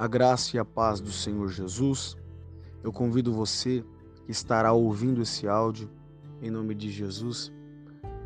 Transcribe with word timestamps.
A 0.00 0.08
graça 0.08 0.56
e 0.56 0.58
a 0.58 0.64
paz 0.64 0.98
do 0.98 1.12
Senhor 1.12 1.50
Jesus. 1.50 2.16
Eu 2.82 2.90
convido 2.90 3.34
você 3.34 3.84
que 4.24 4.32
estará 4.32 4.72
ouvindo 4.72 5.20
esse 5.20 5.46
áudio, 5.46 5.90
em 6.40 6.50
nome 6.50 6.74
de 6.74 6.90
Jesus, 6.90 7.52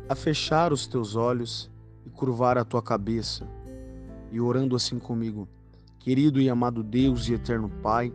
a 0.07 0.15
fechar 0.15 0.71
os 0.71 0.87
teus 0.87 1.17
olhos 1.17 1.69
e 2.05 2.09
curvar 2.09 2.57
a 2.57 2.63
tua 2.63 2.81
cabeça, 2.81 3.45
e 4.31 4.39
orando 4.39 4.73
assim 4.73 4.97
comigo. 4.97 5.49
Querido 5.99 6.39
e 6.39 6.49
amado 6.49 6.81
Deus 6.81 7.27
e 7.27 7.33
eterno 7.33 7.69
Pai, 7.83 8.13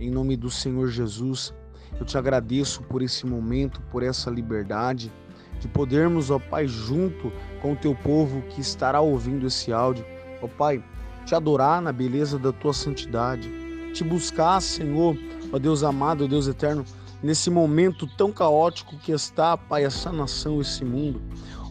em 0.00 0.10
nome 0.10 0.36
do 0.36 0.50
Senhor 0.50 0.88
Jesus, 0.88 1.54
eu 2.00 2.04
te 2.04 2.18
agradeço 2.18 2.82
por 2.82 3.02
esse 3.02 3.24
momento, 3.24 3.80
por 3.82 4.02
essa 4.02 4.30
liberdade 4.30 5.12
de 5.60 5.68
podermos, 5.68 6.28
ó 6.28 6.40
Pai, 6.40 6.66
junto 6.66 7.30
com 7.62 7.74
o 7.74 7.76
teu 7.76 7.94
povo 7.94 8.42
que 8.48 8.60
estará 8.60 9.00
ouvindo 9.00 9.46
esse 9.46 9.72
áudio, 9.72 10.04
ó 10.42 10.48
Pai, 10.48 10.82
te 11.26 11.34
adorar 11.34 11.82
na 11.82 11.92
beleza 11.92 12.38
da 12.38 12.52
tua 12.52 12.72
santidade, 12.72 13.50
te 13.92 14.04
buscar, 14.04 14.62
Senhor, 14.62 15.18
ó 15.52 15.58
Deus 15.58 15.82
amado, 15.82 16.24
ó 16.24 16.28
Deus 16.28 16.46
eterno, 16.46 16.84
nesse 17.22 17.50
momento 17.50 18.06
tão 18.16 18.30
caótico 18.30 18.96
que 18.96 19.10
está, 19.10 19.56
Pai, 19.56 19.84
essa 19.84 20.12
nação, 20.12 20.60
esse 20.60 20.84
mundo. 20.84 21.20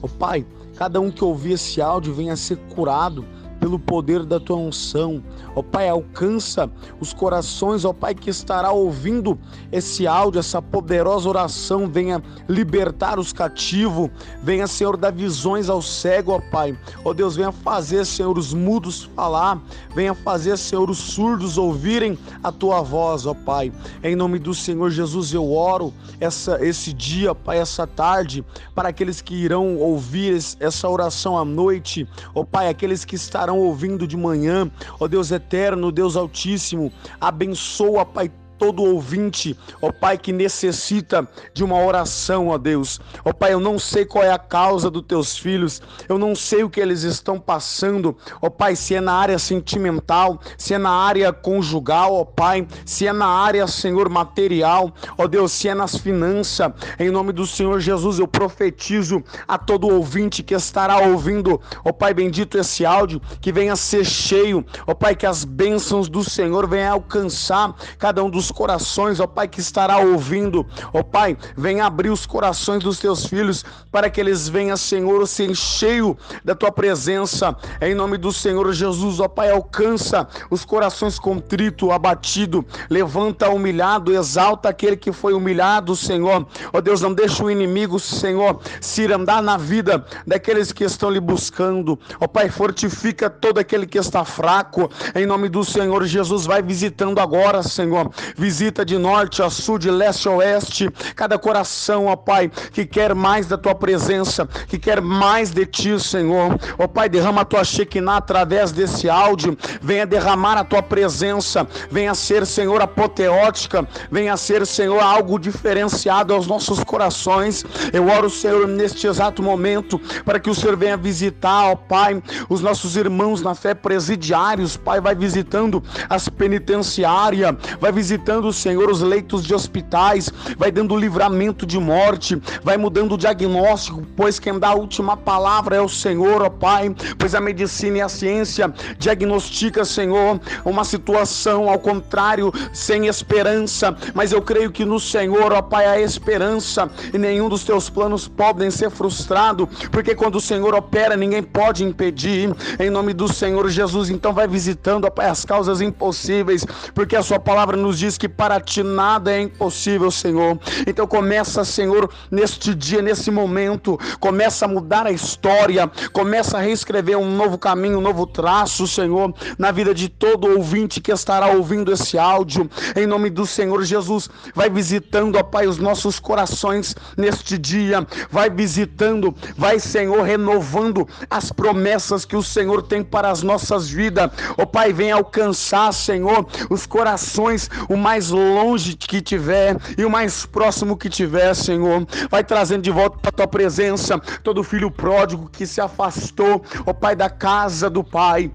Ó 0.04 0.08
Pai, 0.08 0.46
cada 0.76 1.00
um 1.00 1.10
que 1.10 1.24
ouvir 1.24 1.54
esse 1.54 1.82
áudio 1.82 2.14
venha 2.14 2.36
ser 2.36 2.58
curado 2.76 3.26
pelo 3.66 3.80
poder 3.80 4.24
da 4.24 4.40
tua 4.40 4.58
unção. 4.58 5.24
Ó 5.56 5.64
Pai, 5.64 5.90
alcança 5.90 6.70
os 7.00 7.12
corações, 7.14 7.84
ó 7.84 7.92
Pai, 7.92 8.14
que 8.14 8.30
estará 8.30 8.72
ouvindo 8.72 9.40
esse 9.72 10.06
áudio, 10.06 10.38
essa 10.38 10.62
poderosa 10.62 11.28
oração, 11.28 11.88
venha 11.88 12.22
libertar 12.48 13.18
os 13.18 13.34
cativos, 13.34 14.12
venha, 14.44 14.68
Senhor, 14.68 14.96
dar 14.96 15.12
visões 15.12 15.68
ao 15.68 15.82
cego, 15.82 16.34
ó 16.34 16.40
Pai. 16.52 16.78
Ó 17.04 17.12
Deus, 17.12 17.36
venha 17.36 17.52
fazer, 17.52 18.06
Senhor, 18.06 18.38
os 18.38 18.54
mudos 18.54 19.10
falar, 19.16 19.60
venha 19.96 20.14
fazer, 20.14 20.56
Senhor, 20.60 20.88
os 20.88 21.00
surdos 21.00 21.58
ouvirem 21.58 22.20
a 22.44 22.52
tua 22.52 22.84
voz, 22.84 23.26
ó 23.26 23.34
Pai. 23.34 23.74
Em 24.04 24.16
nome 24.16 24.38
do 24.38 24.54
Senhor 24.54 24.92
Jesus, 24.92 25.34
eu 25.34 25.52
oro 25.52 25.92
essa, 26.20 26.64
esse 26.64 26.94
dia, 26.94 27.34
Pai, 27.34 27.58
essa 27.58 27.88
tarde, 27.88 28.46
para 28.76 28.90
aqueles 28.90 29.22
que 29.22 29.34
irão 29.34 29.78
ouvir 29.78 30.40
essa 30.60 30.88
oração 30.88 31.36
à 31.36 31.44
noite, 31.44 32.08
ó 32.36 32.44
Pai, 32.44 32.70
aqueles 32.70 33.04
que 33.04 33.16
estarão 33.16 33.55
estarão 33.55 33.55
ouvindo 33.58 34.08
de 34.08 34.18
manhã. 34.18 34.70
Ó 35.00 35.08
Deus 35.08 35.32
eterno, 35.32 35.92
Deus 35.92 36.16
Altíssimo, 36.16 36.92
abençoa, 37.20 38.06
Pai 38.06 38.32
todo 38.66 38.82
ouvinte, 38.82 39.56
ó 39.80 39.92
Pai, 39.92 40.18
que 40.18 40.32
necessita 40.32 41.28
de 41.54 41.64
uma 41.64 41.78
oração, 41.78 42.48
ó 42.48 42.58
Deus. 42.58 43.00
Ó 43.24 43.32
Pai, 43.32 43.54
eu 43.54 43.60
não 43.60 43.78
sei 43.78 44.06
qual 44.06 44.24
é 44.24 44.32
a 44.32 44.40
causa 44.40 44.90
dos 44.90 45.04
teus 45.04 45.38
filhos, 45.38 45.84
eu 46.10 46.18
não 46.18 46.36
sei 46.36 46.64
o 46.64 46.70
que 46.70 46.80
eles 46.80 47.04
estão 47.04 47.40
passando, 47.40 48.18
ó 48.42 48.50
Pai, 48.50 48.76
se 48.76 48.96
é 48.96 49.02
na 49.02 49.14
área 49.14 49.38
sentimental, 49.38 50.40
se 50.58 50.74
é 50.74 50.80
na 50.80 50.90
área 50.90 51.32
conjugal, 51.32 52.16
ó 52.16 52.26
Pai, 52.26 52.68
se 52.88 53.06
é 53.06 53.14
na 53.14 53.28
área, 53.28 53.68
Senhor, 53.68 54.10
material, 54.10 54.92
ó 55.16 55.28
Deus, 55.28 55.52
se 55.52 55.70
é 55.70 55.76
nas 55.76 55.96
finanças, 55.96 56.72
em 56.98 57.12
nome 57.12 57.34
do 57.34 57.46
Senhor 57.46 57.80
Jesus, 57.80 58.18
eu 58.18 58.28
profetizo 58.28 59.24
a 59.48 59.60
todo 59.60 59.88
ouvinte 59.88 60.42
que 60.42 60.56
estará 60.56 60.98
ouvindo, 60.98 61.62
ó 61.84 61.92
Pai 61.92 62.16
bendito, 62.16 62.58
esse 62.58 62.84
áudio, 62.84 63.22
que 63.40 63.52
venha 63.52 63.76
ser 63.76 64.04
cheio, 64.04 64.66
ó 64.88 64.96
Pai, 64.96 65.16
que 65.16 65.28
as 65.28 65.46
bênçãos 65.46 66.10
do 66.10 66.24
Senhor 66.24 66.68
venham 66.68 66.94
alcançar 66.94 67.76
cada 68.00 68.24
um 68.24 68.30
dos 68.30 68.46
os 68.46 68.52
corações, 68.56 69.20
ó 69.20 69.28
Pai, 69.28 69.48
que 69.48 69.60
estará 69.60 69.98
ouvindo. 69.98 70.66
Ó 70.94 71.04
Pai, 71.04 71.38
venha 71.56 71.86
abrir 71.86 72.10
os 72.10 72.26
corações 72.26 72.82
dos 72.82 72.98
teus 72.98 73.26
filhos 73.26 73.66
para 73.92 74.10
que 74.10 74.20
eles 74.20 74.48
venham, 74.48 74.78
Senhor, 74.78 75.28
ser 75.28 75.54
cheio 75.54 76.18
da 76.44 76.56
tua 76.56 76.72
presença. 76.72 77.56
Em 77.82 77.94
nome 77.94 78.18
do 78.18 78.32
Senhor 78.32 78.72
Jesus, 78.74 79.20
ó 79.20 79.28
Pai, 79.28 79.52
alcança 79.52 80.28
os 80.50 80.64
corações 80.64 81.20
contrito, 81.20 81.92
abatido, 81.92 82.66
levanta 82.90 83.50
humilhado, 83.50 84.14
exalta 84.14 84.70
aquele 84.70 84.96
que 84.96 85.12
foi 85.12 85.34
humilhado, 85.34 85.96
Senhor. 85.96 86.48
Ó 86.72 86.80
Deus, 86.80 87.02
não 87.02 87.14
deixa 87.14 87.44
o 87.44 87.52
inimigo, 87.52 88.00
Senhor, 88.00 88.60
se 88.80 89.12
andar 89.12 89.44
na 89.44 89.58
vida 89.58 90.06
daqueles 90.26 90.72
que 90.72 90.86
estão 90.86 91.10
lhe 91.10 91.20
buscando. 91.20 92.00
Ó 92.22 92.28
Pai, 92.28 92.50
fortifica 92.50 93.30
todo 93.30 93.60
aquele 93.60 93.86
que 93.86 93.98
está 93.98 94.24
fraco. 94.24 94.90
Em 95.14 95.26
nome 95.26 95.50
do 95.50 95.66
Senhor 95.66 96.06
Jesus, 96.06 96.46
vai 96.46 96.62
visitando 96.62 97.20
agora, 97.20 97.62
Senhor. 97.62 98.10
Visita 98.38 98.84
de 98.84 98.98
norte 98.98 99.42
a 99.42 99.50
sul, 99.50 99.80
de 99.80 99.90
leste 99.90 100.28
a 100.28 100.32
oeste, 100.32 100.90
cada 101.16 101.40
coração, 101.40 102.08
ó 102.08 102.16
Pai, 102.16 102.52
que 102.74 102.86
quer 102.86 103.16
mais 103.16 103.48
da 103.48 103.58
tua 103.58 103.74
presença, 103.74 104.46
que 104.68 104.78
quer 104.78 105.00
mais 105.00 105.52
de 105.52 105.66
ti, 105.66 105.98
Senhor. 106.00 106.58
Ó 106.78 106.86
Pai, 106.86 107.08
derrama 107.08 107.42
a 107.42 107.46
tua 107.46 107.64
Shekinah 107.64 108.18
através 108.18 108.74
desse 108.74 109.10
áudio, 109.10 109.58
venha 109.82 110.06
derramar 110.06 110.58
a 110.58 110.66
tua 110.66 110.84
presença, 110.84 111.66
venha 111.90 112.14
ser, 112.14 112.46
Senhor, 112.46 112.82
apoteótica, 112.82 113.88
venha 114.12 114.36
ser, 114.36 114.68
Senhor, 114.68 115.02
algo 115.02 115.40
diferenciado 115.40 116.34
aos 116.34 116.46
nossos 116.46 116.84
corações. 116.84 117.64
Eu 117.94 118.10
oro, 118.10 118.30
Senhor, 118.30 118.68
neste 118.68 119.08
exato 119.08 119.42
momento, 119.42 119.98
para 120.26 120.40
que 120.40 120.50
o 120.50 120.56
Senhor 120.56 120.76
venha 120.76 120.98
visitar, 120.98 121.72
ó 121.72 121.76
Pai, 121.76 122.22
os 122.50 122.60
nossos 122.60 122.98
irmãos 122.98 123.42
na 123.42 123.56
fé 123.56 123.74
presidiários, 123.74 124.76
Pai, 124.76 125.00
vai 125.00 125.16
visitando 125.16 125.82
as 126.10 126.28
penitenciárias, 126.28 127.56
vai 127.80 127.94
visitando 127.94 128.25
visitando, 128.26 128.52
Senhor, 128.52 128.90
os 128.90 129.02
leitos 129.02 129.44
de 129.44 129.54
hospitais, 129.54 130.32
vai 130.58 130.72
dando 130.72 130.98
livramento 130.98 131.64
de 131.64 131.78
morte, 131.78 132.42
vai 132.64 132.76
mudando 132.76 133.14
o 133.14 133.18
diagnóstico, 133.18 134.04
pois 134.18 134.40
quem 134.40 134.58
dá 134.58 134.70
a 134.70 134.76
última 134.76 135.16
palavra 135.16 135.76
é 135.76 135.82
o 135.82 135.88
Senhor, 135.88 136.42
ó 136.42 136.50
Pai, 136.50 136.94
pois 137.20 137.36
a 137.36 137.40
medicina 137.40 138.00
e 138.00 138.02
a 138.02 138.10
ciência 138.10 138.74
diagnostica, 138.98 139.86
Senhor, 139.86 140.40
uma 140.66 140.84
situação 140.84 141.70
ao 141.70 141.78
contrário, 141.78 142.52
sem 142.74 143.06
esperança, 143.06 143.96
mas 144.16 144.32
eu 144.32 144.42
creio 144.42 144.72
que 144.72 144.84
no 144.84 145.00
Senhor, 145.00 145.54
ó 145.54 145.62
Pai, 145.62 145.86
há 145.86 146.02
esperança 146.02 146.90
e 147.14 147.20
nenhum 147.20 147.48
dos 147.48 147.64
teus 147.64 147.92
planos 147.92 148.28
podem 148.28 148.72
ser 148.72 148.90
frustrado, 148.90 149.70
porque 149.92 150.16
quando 150.16 150.38
o 150.38 150.42
Senhor 150.42 150.74
opera, 150.74 151.16
ninguém 151.16 151.44
pode 151.44 151.84
impedir. 151.84 152.52
Em 152.80 152.90
nome 152.90 153.14
do 153.14 153.32
Senhor 153.32 153.70
Jesus, 153.70 154.10
então 154.10 154.34
vai 154.34 154.48
visitando, 154.48 155.06
ó 155.06 155.12
Pai, 155.12 155.30
as 155.30 155.46
causas 155.46 155.80
impossíveis, 155.80 156.66
porque 156.96 157.16
a 157.16 157.22
sua 157.22 157.40
palavra 157.40 157.78
nos 157.78 158.00
diz 158.00 158.15
diz 158.16 158.18
que 158.18 158.30
para 158.30 158.60
ti 158.60 158.82
nada 158.82 159.32
é 159.32 159.42
impossível, 159.42 160.10
Senhor. 160.10 160.58
Então 160.88 161.06
começa, 161.06 161.64
Senhor, 161.66 162.10
neste 162.32 162.74
dia, 162.74 163.02
nesse 163.02 163.30
momento, 163.30 164.00
começa 164.20 164.66
a 164.66 164.68
mudar 164.68 165.06
a 165.06 165.12
história, 165.12 165.90
começa 166.14 166.58
a 166.58 166.62
reescrever 166.62 167.18
um 167.18 167.36
novo 167.36 167.58
caminho, 167.58 168.00
um 168.00 168.02
novo 168.02 168.26
traço, 168.26 168.88
Senhor, 168.88 169.34
na 169.58 169.72
vida 169.72 169.94
de 169.94 170.08
todo 170.08 170.48
ouvinte 170.48 171.02
que 171.02 171.12
estará 171.12 171.48
ouvindo 171.48 171.92
esse 171.92 172.18
áudio. 172.18 172.70
Em 172.96 173.06
nome 173.06 173.30
do 173.30 173.46
Senhor 173.46 173.84
Jesus, 173.84 174.30
vai 174.54 174.70
visitando, 174.70 175.38
ó 175.38 175.44
Pai, 175.44 175.68
os 175.68 175.78
nossos 175.78 176.20
corações 176.20 176.96
neste 177.18 177.58
dia, 177.58 178.06
vai 178.32 178.50
visitando, 178.50 179.36
vai, 179.58 179.80
Senhor, 179.80 180.22
renovando 180.24 181.08
as 181.30 181.52
promessas 181.52 182.24
que 182.26 182.36
o 182.36 182.44
Senhor 182.44 182.82
tem 182.82 183.04
para 183.04 183.30
as 183.30 183.44
nossas 183.44 183.90
vidas. 183.90 184.32
Ó 184.58 184.66
Pai, 184.66 184.94
vem 184.94 185.12
alcançar, 185.12 185.94
Senhor, 185.94 186.48
os 186.70 186.86
corações, 186.86 187.70
o 187.90 187.98
mais 188.06 188.30
longe 188.30 188.96
que 188.96 189.20
tiver 189.20 189.76
e 189.98 190.06
o 190.06 190.12
mais 190.12 190.46
próximo 190.46 190.96
que 190.96 191.10
tiver, 191.10 191.56
Senhor. 191.56 192.06
Vai 192.30 192.44
trazendo 192.44 192.84
de 192.84 192.92
volta 192.92 193.18
para 193.18 193.32
tua 193.32 193.48
presença 193.48 194.20
todo 194.44 194.64
filho 194.64 194.92
pródigo 194.92 195.50
que 195.50 195.66
se 195.66 195.82
afastou, 195.82 196.64
ó 196.86 196.94
Pai, 196.94 197.16
da 197.16 197.32
casa 197.32 197.90
do 197.90 198.04
Pai. 198.04 198.52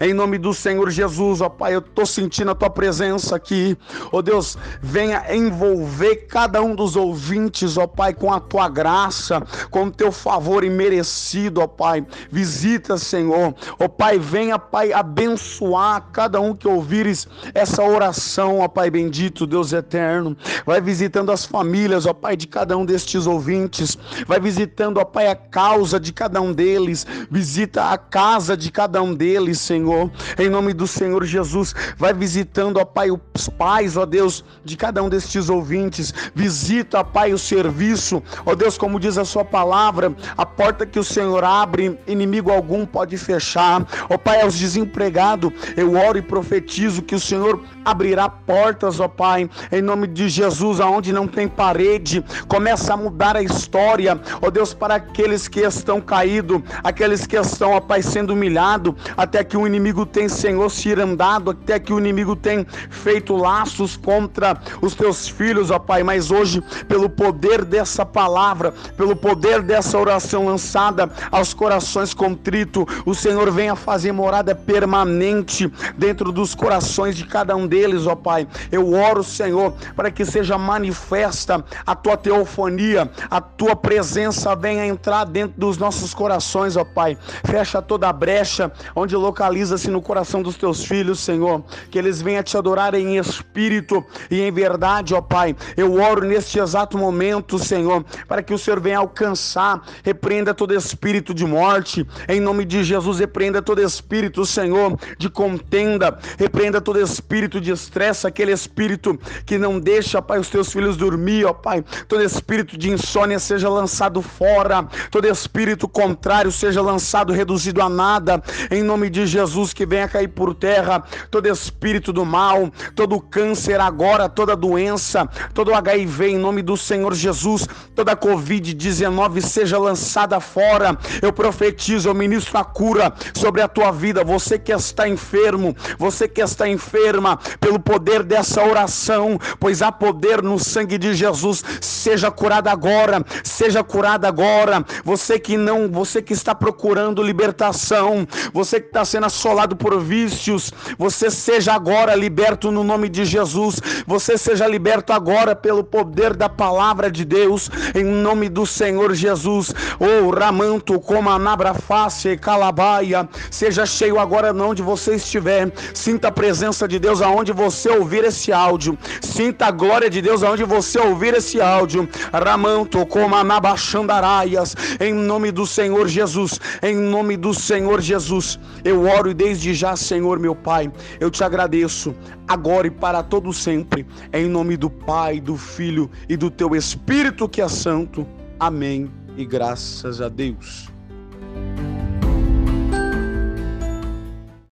Em 0.00 0.12
nome 0.12 0.38
do 0.38 0.52
Senhor 0.52 0.90
Jesus, 0.90 1.40
ó 1.40 1.48
Pai, 1.48 1.74
eu 1.74 1.78
estou 1.78 2.06
sentindo 2.06 2.50
a 2.50 2.54
tua 2.54 2.70
presença 2.70 3.36
aqui. 3.36 3.76
Ó 4.12 4.22
Deus, 4.22 4.56
venha 4.82 5.24
envolver 5.34 6.26
cada 6.28 6.62
um 6.62 6.74
dos 6.74 6.96
ouvintes, 6.96 7.76
ó 7.76 7.86
Pai, 7.86 8.14
com 8.14 8.32
a 8.32 8.40
tua 8.40 8.68
graça, 8.68 9.42
com 9.70 9.84
o 9.84 9.90
teu 9.90 10.10
favor 10.10 10.64
imerecido, 10.64 11.60
ó 11.60 11.66
Pai. 11.66 12.04
Visita, 12.30 12.96
Senhor. 12.98 13.54
Ó 13.78 13.88
Pai, 13.88 14.18
venha, 14.18 14.58
Pai, 14.58 14.92
abençoar 14.92 16.08
cada 16.12 16.40
um 16.40 16.54
que 16.54 16.66
ouvires 16.66 17.28
essa 17.54 17.82
oração, 17.82 18.60
ó 18.60 18.68
Pai 18.68 18.90
bendito, 18.90 19.46
Deus 19.46 19.72
eterno. 19.72 20.36
Vai 20.64 20.80
visitando 20.80 21.30
as 21.30 21.44
famílias, 21.44 22.06
ó 22.06 22.12
Pai, 22.12 22.36
de 22.36 22.46
cada 22.46 22.76
um 22.76 22.84
destes 22.84 23.26
ouvintes. 23.26 23.98
Vai 24.26 24.40
visitando, 24.40 24.98
ó 24.98 25.04
Pai, 25.04 25.28
a 25.28 25.36
causa 25.36 26.00
de 26.00 26.12
cada 26.12 26.40
um 26.40 26.52
deles. 26.52 27.06
Visita 27.30 27.90
a 27.90 27.98
casa 27.98 28.56
de 28.56 28.70
cada 28.70 29.02
um 29.02 29.14
deles, 29.14 29.60
Senhor. 29.60 29.73
Senhor, 29.74 30.08
em 30.38 30.48
nome 30.48 30.72
do 30.72 30.86
Senhor 30.86 31.24
Jesus. 31.24 31.74
Vai 31.98 32.14
visitando, 32.14 32.76
ó 32.76 32.84
Pai, 32.84 33.10
os 33.10 33.48
pais, 33.48 33.96
ó 33.96 34.06
Deus, 34.06 34.44
de 34.64 34.76
cada 34.76 35.02
um 35.02 35.08
destes 35.08 35.48
ouvintes. 35.48 36.14
Visita, 36.32 37.00
ó 37.00 37.04
Pai, 37.04 37.32
o 37.32 37.38
serviço, 37.38 38.22
ó 38.46 38.54
Deus, 38.54 38.78
como 38.78 39.00
diz 39.00 39.18
a 39.18 39.24
Sua 39.24 39.44
palavra, 39.44 40.14
a 40.36 40.46
porta 40.46 40.86
que 40.86 40.98
o 40.98 41.04
Senhor 41.04 41.42
abre, 41.42 41.98
inimigo 42.06 42.52
algum 42.52 42.86
pode 42.86 43.18
fechar. 43.18 43.84
Ó 44.08 44.16
Pai, 44.16 44.42
aos 44.42 44.56
desempregados, 44.56 45.50
eu 45.76 45.94
oro 45.96 46.18
e 46.18 46.22
profetizo 46.22 47.02
que 47.02 47.16
o 47.16 47.20
Senhor 47.20 47.60
abrirá 47.84 48.28
portas, 48.28 49.00
ó 49.00 49.08
Pai, 49.08 49.50
em 49.72 49.82
nome 49.82 50.06
de 50.06 50.28
Jesus, 50.28 50.78
aonde 50.78 51.12
não 51.12 51.26
tem 51.26 51.48
parede. 51.48 52.24
Começa 52.46 52.94
a 52.94 52.96
mudar 52.96 53.36
a 53.36 53.42
história, 53.42 54.20
ó 54.40 54.50
Deus, 54.50 54.72
para 54.72 54.94
aqueles 54.94 55.48
que 55.48 55.60
estão 55.60 56.00
caídos, 56.00 56.62
aqueles 56.84 57.26
que 57.26 57.36
estão, 57.36 57.72
ó 57.72 57.80
Pai, 57.80 58.02
sendo 58.02 58.34
humilhados, 58.34 58.94
até 59.16 59.42
que 59.42 59.53
que 59.54 59.58
o 59.58 59.68
inimigo 59.68 60.04
tem, 60.04 60.28
Senhor, 60.28 60.68
se 60.68 60.88
irandado, 60.88 61.52
até 61.52 61.78
que 61.78 61.92
o 61.92 61.98
inimigo 62.00 62.34
tem 62.34 62.66
feito 62.90 63.36
laços 63.36 63.96
contra 63.96 64.60
os 64.82 64.96
teus 64.96 65.28
filhos, 65.28 65.70
ó 65.70 65.78
Pai. 65.78 66.02
Mas 66.02 66.32
hoje, 66.32 66.60
pelo 66.88 67.08
poder 67.08 67.64
dessa 67.64 68.04
palavra, 68.04 68.74
pelo 68.96 69.14
poder 69.14 69.62
dessa 69.62 69.96
oração 69.96 70.46
lançada 70.46 71.08
aos 71.30 71.54
corações 71.54 72.12
contritos, 72.12 72.84
o 73.06 73.14
Senhor 73.14 73.48
venha 73.52 73.76
fazer 73.76 74.10
morada 74.10 74.56
permanente 74.56 75.72
dentro 75.96 76.32
dos 76.32 76.52
corações 76.52 77.16
de 77.16 77.24
cada 77.24 77.54
um 77.54 77.68
deles, 77.68 78.08
ó 78.08 78.16
Pai. 78.16 78.48
Eu 78.72 78.92
oro, 78.92 79.22
Senhor, 79.22 79.72
para 79.94 80.10
que 80.10 80.24
seja 80.24 80.58
manifesta 80.58 81.64
a 81.86 81.94
tua 81.94 82.16
teofonia, 82.16 83.08
a 83.30 83.40
tua 83.40 83.76
presença 83.76 84.56
venha 84.56 84.84
entrar 84.84 85.24
dentro 85.26 85.54
dos 85.56 85.78
nossos 85.78 86.12
corações, 86.12 86.76
ó 86.76 86.84
Pai. 86.84 87.16
Fecha 87.44 87.80
toda 87.80 88.08
a 88.08 88.12
brecha 88.12 88.72
onde 88.96 89.14
localiza-se 89.44 89.90
no 89.90 90.00
coração 90.00 90.40
dos 90.40 90.56
teus 90.56 90.84
filhos, 90.84 91.20
Senhor. 91.20 91.62
Que 91.90 91.98
eles 91.98 92.22
venham 92.22 92.42
te 92.42 92.56
adorar 92.56 92.94
em 92.94 93.18
espírito 93.18 94.02
e 94.30 94.40
em 94.40 94.50
verdade, 94.50 95.14
ó 95.14 95.20
Pai. 95.20 95.54
Eu 95.76 96.00
oro 96.00 96.26
neste 96.26 96.58
exato 96.58 96.96
momento, 96.96 97.58
Senhor, 97.58 98.04
para 98.26 98.42
que 98.42 98.54
o 98.54 98.58
Senhor 98.58 98.80
venha 98.80 98.98
alcançar, 98.98 99.82
repreenda 100.02 100.54
todo 100.54 100.74
espírito 100.74 101.34
de 101.34 101.44
morte, 101.44 102.06
em 102.26 102.40
nome 102.40 102.64
de 102.64 102.82
Jesus, 102.82 103.18
repreenda 103.18 103.60
todo 103.60 103.82
espírito, 103.82 104.46
Senhor, 104.46 104.98
de 105.18 105.28
contenda, 105.28 106.18
repreenda 106.38 106.80
todo 106.80 107.00
espírito 107.00 107.60
de 107.60 107.70
estresse, 107.70 108.26
aquele 108.26 108.52
espírito 108.52 109.18
que 109.44 109.58
não 109.58 109.78
deixa, 109.78 110.22
Pai, 110.22 110.38
os 110.38 110.48
teus 110.48 110.72
filhos 110.72 110.96
dormir, 110.96 111.44
ó 111.44 111.52
Pai. 111.52 111.84
Todo 112.08 112.22
espírito 112.22 112.78
de 112.78 112.90
insônia 112.90 113.38
seja 113.38 113.68
lançado 113.68 114.22
fora, 114.22 114.88
todo 115.10 115.28
espírito 115.28 115.86
contrário 115.86 116.50
seja 116.50 116.80
lançado, 116.80 117.32
reduzido 117.32 117.82
a 117.82 117.90
nada, 117.90 118.42
em 118.70 118.82
nome 118.82 119.10
de 119.10 119.26
Jesus, 119.26 119.33
que 119.74 119.86
venha 119.86 120.08
cair 120.08 120.28
por 120.28 120.54
terra 120.54 121.02
todo 121.30 121.48
espírito 121.48 122.12
do 122.12 122.24
mal, 122.24 122.70
todo 122.94 123.20
câncer 123.20 123.80
agora, 123.80 124.28
toda 124.28 124.56
doença, 124.56 125.28
todo 125.52 125.74
HIV, 125.74 126.28
em 126.28 126.38
nome 126.38 126.62
do 126.62 126.76
Senhor 126.76 127.14
Jesus, 127.14 127.66
toda 127.94 128.16
Covid-19 128.16 129.40
seja 129.40 129.78
lançada 129.78 130.40
fora. 130.40 130.96
Eu 131.20 131.32
profetizo, 131.32 132.08
eu 132.08 132.14
ministro 132.14 132.58
a 132.58 132.64
cura 132.64 133.12
sobre 133.34 133.60
a 133.62 133.68
tua 133.68 133.90
vida, 133.90 134.22
você 134.24 134.58
que 134.58 134.72
está 134.72 135.08
enfermo, 135.08 135.76
você 135.98 136.28
que 136.28 136.40
está 136.40 136.68
enferma, 136.68 137.38
pelo 137.60 137.78
poder 137.78 138.22
dessa 138.22 138.64
oração, 138.64 139.38
pois 139.58 139.82
há 139.82 139.90
poder 139.90 140.42
no 140.42 140.58
sangue 140.58 140.98
de 140.98 141.14
Jesus, 141.14 141.62
seja 142.04 142.30
curada 142.30 142.70
agora, 142.70 143.24
seja 143.42 143.82
curada 143.82 144.28
agora. 144.28 144.84
Você 145.04 145.38
que 145.38 145.56
não, 145.56 145.88
você 145.88 146.20
que 146.20 146.34
está 146.34 146.54
procurando 146.54 147.22
libertação, 147.22 148.28
você 148.52 148.78
que 148.78 148.88
está 148.88 149.04
sendo 149.06 149.24
assolado 149.24 149.74
por 149.74 149.98
vícios, 150.00 150.70
você 150.98 151.30
seja 151.30 151.72
agora 151.72 152.14
liberto 152.14 152.70
no 152.70 152.84
nome 152.84 153.08
de 153.08 153.24
Jesus. 153.24 153.80
Você 154.06 154.36
seja 154.36 154.66
liberto 154.66 155.14
agora 155.14 155.56
pelo 155.56 155.82
poder 155.82 156.34
da 156.34 156.48
palavra 156.48 157.10
de 157.10 157.24
Deus, 157.24 157.70
em 157.94 158.04
nome 158.04 158.50
do 158.50 158.66
Senhor 158.66 159.14
Jesus. 159.14 159.72
Oh, 159.98 160.28
Ramanto, 160.28 161.00
como 161.00 161.30
a 161.30 161.74
face, 161.74 162.36
calabaia, 162.36 163.26
seja 163.50 163.86
cheio 163.86 164.18
agora 164.18 164.52
onde 164.52 164.82
você 164.82 165.14
estiver. 165.14 165.72
Sinta 165.94 166.28
a 166.28 166.32
presença 166.32 166.86
de 166.86 166.98
Deus 166.98 167.22
aonde 167.22 167.52
você 167.52 167.88
ouvir 167.88 168.24
esse 168.24 168.52
áudio. 168.52 168.98
Sinta 169.22 169.66
a 169.66 169.70
glória 169.70 170.10
de 170.10 170.20
Deus 170.20 170.42
aonde 170.42 170.64
você 170.64 170.98
ouvir 170.98 171.32
esse 171.34 171.60
áudio. 171.60 171.93
Ramanto, 172.32 173.04
como 173.06 173.34
anabaxandaraias, 173.34 174.74
em 175.00 175.12
nome 175.12 175.50
do 175.50 175.66
Senhor 175.66 176.08
Jesus, 176.08 176.60
em 176.82 176.96
nome 176.96 177.36
do 177.36 177.54
Senhor 177.54 178.00
Jesus. 178.00 178.58
Eu 178.84 179.04
oro 179.06 179.30
e 179.30 179.34
desde 179.34 179.74
já, 179.74 179.96
Senhor 179.96 180.38
meu 180.38 180.54
Pai, 180.54 180.90
eu 181.20 181.30
te 181.30 181.42
agradeço 181.44 182.14
agora 182.48 182.86
e 182.86 182.90
para 182.90 183.22
todo 183.22 183.52
sempre, 183.52 184.06
em 184.32 184.48
nome 184.48 184.76
do 184.76 184.90
Pai, 184.90 185.40
do 185.40 185.56
Filho 185.56 186.10
e 186.28 186.36
do 186.36 186.50
teu 186.50 186.74
Espírito 186.74 187.48
que 187.48 187.60
é 187.60 187.68
santo. 187.68 188.26
Amém. 188.58 189.10
E 189.36 189.44
graças 189.44 190.20
a 190.20 190.28
Deus. 190.28 190.92